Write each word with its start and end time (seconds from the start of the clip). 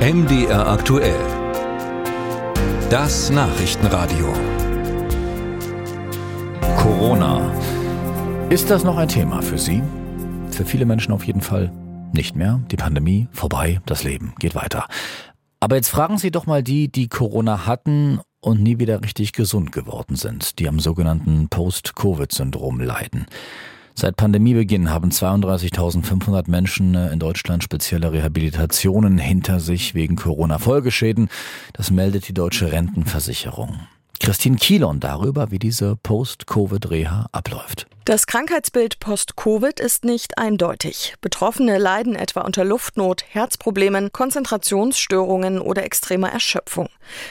MDR 0.00 0.66
aktuell. 0.66 1.20
Das 2.88 3.28
Nachrichtenradio. 3.28 4.32
Corona. 6.78 7.52
Ist 8.48 8.70
das 8.70 8.82
noch 8.82 8.96
ein 8.96 9.08
Thema 9.08 9.42
für 9.42 9.58
Sie? 9.58 9.82
Für 10.52 10.64
viele 10.64 10.86
Menschen 10.86 11.12
auf 11.12 11.24
jeden 11.24 11.42
Fall 11.42 11.70
nicht 12.14 12.34
mehr. 12.34 12.62
Die 12.70 12.78
Pandemie 12.78 13.28
vorbei, 13.30 13.82
das 13.84 14.02
Leben 14.02 14.32
geht 14.38 14.54
weiter. 14.54 14.86
Aber 15.60 15.76
jetzt 15.76 15.90
fragen 15.90 16.16
Sie 16.16 16.30
doch 16.30 16.46
mal 16.46 16.62
die, 16.62 16.90
die 16.90 17.08
Corona 17.08 17.66
hatten 17.66 18.20
und 18.40 18.62
nie 18.62 18.78
wieder 18.78 19.02
richtig 19.02 19.32
gesund 19.32 19.70
geworden 19.70 20.16
sind, 20.16 20.58
die 20.60 20.66
am 20.66 20.80
sogenannten 20.80 21.50
Post-Covid-Syndrom 21.50 22.80
leiden. 22.80 23.26
Seit 23.94 24.16
Pandemiebeginn 24.16 24.90
haben 24.90 25.10
32.500 25.10 26.50
Menschen 26.50 26.94
äh, 26.94 27.12
in 27.12 27.18
Deutschland 27.18 27.62
spezielle 27.62 28.12
Rehabilitationen 28.12 29.18
hinter 29.18 29.60
sich 29.60 29.94
wegen 29.94 30.16
Corona-Folgeschäden. 30.16 31.28
Das 31.72 31.90
meldet 31.90 32.28
die 32.28 32.34
deutsche 32.34 32.72
Rentenversicherung. 32.72 33.80
Christine 34.20 34.56
Kielon 34.56 35.00
darüber, 35.00 35.50
wie 35.50 35.58
diese 35.58 35.96
Post-Covid-Reha 35.96 37.26
abläuft. 37.32 37.86
Das 38.10 38.26
Krankheitsbild 38.26 38.98
Post-Covid 38.98 39.78
ist 39.78 40.04
nicht 40.04 40.36
eindeutig. 40.36 41.14
Betroffene 41.20 41.78
leiden 41.78 42.16
etwa 42.16 42.40
unter 42.40 42.64
Luftnot, 42.64 43.22
Herzproblemen, 43.28 44.10
Konzentrationsstörungen 44.10 45.60
oder 45.60 45.84
extremer 45.84 46.28
Erschöpfung. 46.28 46.88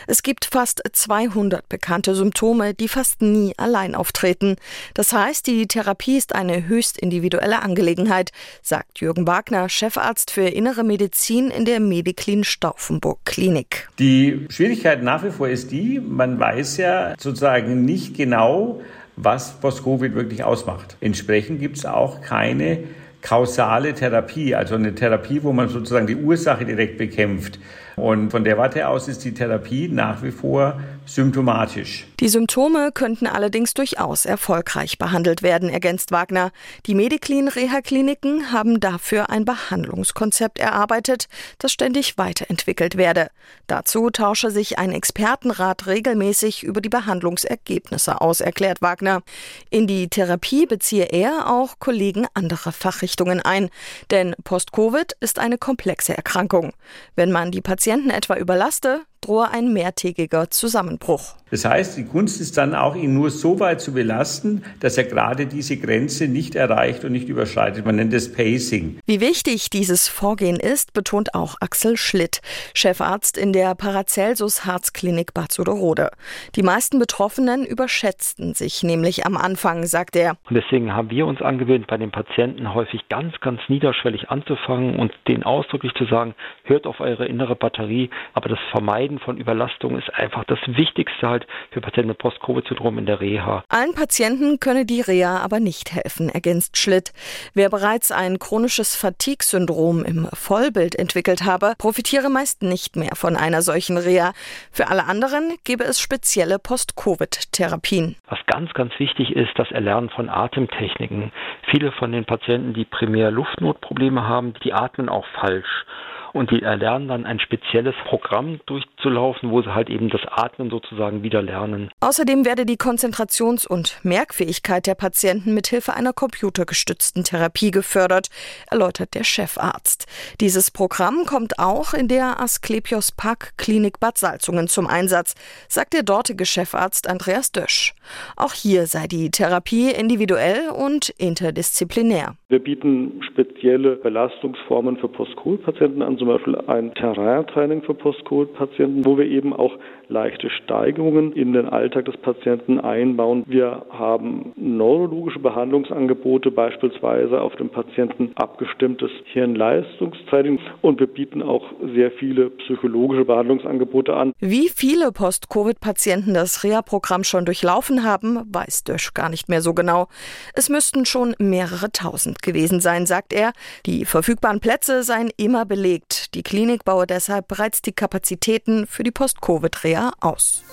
Es 0.08 0.24
gibt 0.24 0.46
fast 0.46 0.82
200 0.90 1.68
bekannte 1.68 2.16
Symptome, 2.16 2.74
die 2.74 2.88
fast 2.88 3.22
nie 3.22 3.54
allein 3.58 3.94
auftreten. 3.94 4.56
Das 4.94 5.12
heißt, 5.12 5.48
die 5.48 5.68
Therapie 5.68 6.16
ist 6.16 6.34
eine 6.34 6.70
höchst 6.70 6.98
individuelle 6.98 7.62
Angelegenheit, 7.62 8.32
sagt 8.62 9.02
Jürgen 9.02 9.28
Wagner, 9.28 9.68
Chefarzt 9.68 10.32
für 10.32 10.48
Innere 10.48 10.86
Medizin 10.86 11.52
in 11.52 11.66
der 11.66 11.82
Mediklin 11.82 12.46
Stauffenburg 12.46 13.26
Klinik. 13.26 13.90
Die 14.00 14.48
Schwierigkeit 14.50 15.04
nach 15.04 15.26
wie 15.26 15.32
vor 15.32 15.50
ist 15.50 15.72
die, 15.72 16.00
man 16.00 16.40
weiß 16.40 16.78
ja 16.78 17.16
sozusagen 17.20 17.84
nicht 17.84 18.16
genau, 18.16 18.80
was 19.22 19.60
Post-Covid 19.60 20.16
wirklich 20.16 20.44
ausmacht. 20.44 20.96
Entsprechend 21.02 21.60
gibt 21.60 21.78
es 21.78 21.86
auch 21.86 22.22
keine 22.22 22.80
kausale 23.22 23.94
Therapie, 23.94 24.56
also 24.56 24.76
eine 24.76 24.96
Therapie, 24.96 25.44
wo 25.44 25.52
man 25.52 25.68
sozusagen 25.68 26.08
die 26.08 26.16
Ursache 26.16 26.66
direkt 26.66 26.98
bekämpft. 26.98 27.60
Und 28.00 28.32
von 28.32 28.44
der 28.44 28.58
Warte 28.58 28.88
aus 28.88 29.08
ist 29.08 29.24
die 29.24 29.34
Therapie 29.34 29.90
nach 29.90 30.24
wie 30.24 30.32
vor 30.32 30.80
symptomatisch. 31.10 32.06
Die 32.20 32.30
Symptome 32.30 32.92
könnten 32.94 33.26
allerdings 33.26 33.74
durchaus 33.74 34.26
erfolgreich 34.26 34.98
behandelt 34.98 35.42
werden, 35.42 35.70
ergänzt 35.70 36.12
Wagner. 36.12 36.52
Die 36.86 36.94
Mediklin 36.94 37.48
Reha-Kliniken 37.48 38.52
haben 38.52 38.80
dafür 38.80 39.30
ein 39.30 39.46
Behandlungskonzept 39.46 40.60
erarbeitet, 40.60 41.28
das 41.58 41.72
ständig 41.72 42.18
weiterentwickelt 42.18 42.96
werde. 42.96 43.30
Dazu 43.68 44.10
tausche 44.12 44.52
sich 44.52 44.78
ein 44.78 44.92
Expertenrat 44.92 45.88
regelmäßig 45.88 46.64
über 46.64 46.82
die 46.82 46.90
Behandlungsergebnisse 46.90 48.22
aus, 48.22 48.42
erklärt 48.42 48.82
Wagner. 48.82 49.24
In 49.70 49.88
die 49.88 50.10
Therapie 50.10 50.66
beziehe 50.66 51.06
er 51.06 51.50
auch 51.50 51.80
Kollegen 51.80 52.28
anderer 52.34 52.72
Fachrichtungen 52.72 53.42
ein, 53.42 53.70
denn 54.12 54.36
Post-Covid 54.44 55.14
ist 55.22 55.40
eine 55.40 55.58
komplexe 55.58 56.16
Erkrankung. 56.16 56.74
Wenn 57.16 57.32
man 57.32 57.52
die 57.52 57.62
Patienten 57.62 57.89
etwa 58.10 58.36
überlaste, 58.36 59.02
drohe 59.22 59.50
ein 59.52 59.74
mehrtägiger 59.74 60.50
Zusammenbruch. 60.50 61.36
Das 61.52 61.66
heißt, 61.66 61.98
die 61.98 62.06
Kunst 62.06 62.40
ist 62.42 62.58
dann 62.58 62.76
auch, 62.76 62.96
ihn 62.96 63.14
nur 63.14 63.32
so 63.32 63.60
weit 63.60 63.82
zu 63.82 63.94
belasten, 63.94 64.64
dass 64.82 64.98
er 64.98 65.06
gerade 65.06 65.48
diese 65.48 65.78
Grenze 65.78 66.28
nicht 66.28 66.56
erreicht 66.56 67.04
und 67.04 67.12
nicht 67.12 67.28
überschreitet. 67.28 67.86
Man 67.86 67.96
nennt 67.96 68.14
es 68.14 68.32
Pacing. 68.32 69.00
Wie 69.08 69.20
wichtig 69.20 69.70
dieses 69.70 70.08
Vorgehen 70.08 70.58
ist, 70.58 70.94
betont 70.94 71.34
auch 71.34 71.56
Axel 71.60 71.98
Schlitt, 71.98 72.42
Chefarzt 72.76 73.38
in 73.38 73.52
der 73.52 73.74
Paracelsus 73.74 74.66
Herzklinik 74.66 75.34
Bad 75.34 75.52
Soderode. 75.52 76.12
Die 76.56 76.62
meisten 76.62 77.00
Betroffenen 77.00 77.66
überschätzten 77.66 78.54
sich 78.54 78.84
nämlich 78.84 79.26
am 79.26 79.36
Anfang, 79.36 79.86
sagt 79.86 80.16
er. 80.16 80.38
Und 80.50 80.56
deswegen 80.56 80.94
haben 80.94 81.10
wir 81.10 81.26
uns 81.26 81.42
angewöhnt, 81.42 81.88
bei 81.88 81.98
den 81.98 82.12
Patienten 82.12 82.76
häufig 82.76 83.10
ganz, 83.10 83.34
ganz 83.42 83.60
niederschwellig 83.70 84.30
anzufangen 84.30 85.00
und 85.00 85.12
denen 85.28 85.44
ausdrücklich 85.44 85.94
zu 85.96 86.06
sagen, 86.06 86.36
hört 86.64 86.86
auf 86.86 87.00
eure 87.00 87.26
innere 87.26 87.56
Batterie, 87.56 88.12
aber 88.34 88.50
das 88.50 88.60
Vermeiden 89.10 89.20
von 89.20 89.38
Überlastung 89.38 89.98
ist 89.98 90.14
einfach 90.14 90.44
das 90.46 90.60
Wichtigste 90.68 91.28
halt 91.28 91.48
für 91.72 91.82
Patienten 91.82 92.10
mit 92.10 92.20
Post-Covid-Syndrom 92.20 93.00
in 93.00 93.06
der 93.06 93.20
Reha. 93.20 93.64
Allen 93.70 93.96
Patienten 93.96 94.60
könne 94.60 94.86
die 94.86 95.02
Reha 95.02 95.40
aber 95.40 95.60
nicht 95.60 95.94
helfen, 95.94 96.30
ergänzt 96.30 96.78
Schlitt. 96.78 97.12
Wer 97.54 97.70
bereits 97.70 98.12
ein 98.12 98.38
chronisches 98.38 98.96
Fatigue-Syndrom 98.96 100.04
im 100.06 100.28
Vollbild 100.34 100.96
entwickelt 100.96 101.44
habe, 101.44 101.74
profitiere 101.78 102.30
meist 102.30 102.62
nicht 102.62 102.96
mehr 102.96 103.16
von 103.16 103.36
einer 103.36 103.62
solchen 103.62 103.98
Reha. 103.98 104.34
Für 104.72 104.90
alle 104.90 105.06
anderen 105.06 105.56
gebe 105.64 105.84
es 105.84 106.00
spezielle 106.00 106.60
Post-Covid-Therapien. 106.60 108.16
Was 108.28 108.40
ganz, 108.46 108.74
ganz 108.74 108.94
wichtig 109.00 109.36
ist, 109.36 109.52
das 109.56 109.72
Erlernen 109.72 110.10
von 110.10 110.30
Atemtechniken. 110.30 111.32
Viele 111.72 111.92
von 111.94 112.12
den 112.12 112.26
Patienten, 112.26 112.74
die 112.74 112.86
primär 112.86 113.32
Luftnotprobleme 113.32 114.28
haben, 114.28 114.54
die 114.64 114.74
atmen 114.74 115.10
auch 115.10 115.26
falsch 115.40 115.86
und 116.34 116.52
die 116.52 116.62
erlernen 116.62 117.08
dann 117.08 117.26
ein 117.26 117.40
spezielles 117.40 117.96
Programm 118.08 118.60
durchzulaufen, 118.66 119.52
wo 119.52 119.62
sie 119.62 119.74
halt 119.74 119.90
eben 119.90 120.10
das 120.10 120.22
Atmen 120.30 120.70
sozusagen 120.70 121.24
wieder 121.24 121.42
lernen. 121.42 121.90
Außerdem 122.02 122.46
werde 122.46 122.66
die 122.66 122.78
Konzentrations- 122.78 123.68
und 123.68 124.00
Merkfähigkeit 124.04 124.88
der 124.88 124.96
Patienten 124.96 125.54
mithilfe 125.54 125.94
einer 125.94 126.14
computergestützten 126.14 127.24
Therapie 127.24 127.72
gefördert, 127.72 128.30
erläutert 128.70 129.14
der 129.16 129.24
Chefarzt. 129.24 130.08
Dieses 130.42 130.72
Programm 130.72 131.26
kommt 131.26 131.60
auch 131.60 131.94
in 131.94 132.08
der 132.08 132.40
Asklepios 132.40 133.12
Park 133.12 133.54
Klinik 133.58 134.00
Bad 134.00 134.18
Salzungen 134.18 134.68
zum 134.68 134.88
Einsatz, 134.88 135.36
sagt 135.68 135.94
der 135.94 136.04
dortige 136.04 136.46
Chefarzt 136.46 137.10
Andreas 137.10 137.52
Dösch. 137.52 137.94
Auch 138.36 138.54
hier 138.54 138.86
sei 138.86 139.08
die 139.08 139.32
Therapie 139.32 139.92
individuell 139.92 140.70
und 140.70 141.10
interdisziplinär. 141.18 142.36
Wir 142.50 142.60
bieten 142.60 143.22
spezielle 143.32 143.96
Belastungsformen 143.96 144.98
für 144.98 145.08
Post-Covid-Patienten 145.08 146.02
an, 146.02 146.18
zum 146.20 146.28
Beispiel 146.28 146.56
ein 146.68 146.94
Terrain-Training 146.94 147.82
für 147.82 147.94
Post-Covid-Patienten, 147.94 149.06
wo 149.06 149.18
wir 149.18 149.26
eben 149.26 149.54
auch 149.54 149.78
leichte 150.10 150.50
Steigerungen 150.50 151.34
in 151.34 151.54
den 151.54 151.68
Alltag 151.70 152.06
des 152.06 152.18
Patienten 152.18 152.80
einbauen. 152.80 153.44
Wir 153.48 153.86
haben 153.90 154.54
neurologische 154.56 155.40
Behandlungsangebote, 155.40 156.52
beispielsweise 156.52 157.40
auf 157.42 157.56
den 157.56 157.70
Patienten 157.70 158.32
abgestimmtes 158.36 159.12
Hirnleistungstraining 159.32 160.60
und 160.82 161.00
wir 161.00 161.08
bieten 161.08 161.42
auch 161.42 161.64
sehr 161.94 162.12
viele 162.12 162.50
psychologische 162.50 163.26
Behandlungsangebote 163.26 164.16
an. 164.16 164.34
Wie 164.40 164.70
viele 164.70 165.12
Post-Covid-Patienten 165.12 166.34
das 166.34 166.64
Reha-Programm 166.64 167.24
schon 167.24 167.46
durchlaufen 167.46 168.04
haben, 168.04 168.40
weiß 168.52 168.84
Dösch 168.84 169.14
gar 169.14 169.30
nicht 169.30 169.48
mehr 169.48 169.62
so 169.62 169.74
genau. 169.74 170.08
Es 170.56 170.70
müssten 170.70 171.06
schon 171.06 171.36
mehrere 171.40 171.92
tausend 171.92 172.42
gewesen 172.42 172.80
sein, 172.80 173.06
sagt 173.06 173.32
er. 173.32 173.54
Die 173.86 174.06
verfügbaren 174.06 174.60
Plätze 174.60 175.04
seien 175.04 175.30
immer 175.38 175.66
belegt. 175.66 176.09
Die 176.34 176.44
Klinik 176.44 176.86
baue 176.86 177.08
deshalb 177.08 177.48
bereits 177.48 177.82
die 177.82 177.92
Kapazitäten 177.92 178.88
für 178.88 179.04
die 179.04 179.12
Post-Covid-Reha 179.12 180.14
aus. 180.20 180.64